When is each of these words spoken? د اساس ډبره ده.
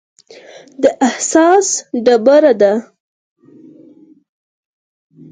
د 0.81 0.83
اساس 1.11 1.67
ډبره 2.05 2.53
ده. 2.61 2.73